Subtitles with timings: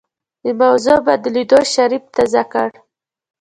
[0.43, 2.69] د موضوع بدلېدو شريف تازه کړ.